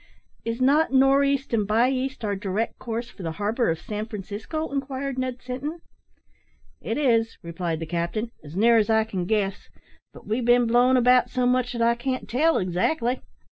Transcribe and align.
"Is 0.43 0.59
not 0.59 0.89
`nor' 0.89 1.23
east 1.27 1.53
and 1.53 1.67
by 1.67 1.91
east' 1.91 2.25
our 2.25 2.35
direct 2.35 2.79
course 2.79 3.07
for 3.11 3.21
the 3.21 3.33
harbour 3.33 3.69
of 3.69 3.79
San 3.79 4.07
Francisco?" 4.07 4.71
inquired 4.71 5.19
Ned 5.19 5.43
Sinton. 5.43 5.79
"It 6.81 6.97
is," 6.97 7.37
replied 7.43 7.79
the 7.79 7.85
captain, 7.85 8.31
"as 8.43 8.55
near 8.55 8.77
as 8.77 8.89
I 8.89 9.03
can 9.03 9.25
guess; 9.25 9.69
but 10.11 10.25
we've 10.25 10.43
been 10.43 10.65
blown 10.65 10.97
about 10.97 11.29
so 11.29 11.45
much 11.45 11.73
that 11.73 11.83
I 11.83 11.93
can't 11.93 12.27
tell 12.27 12.57
exactly. 12.57 13.21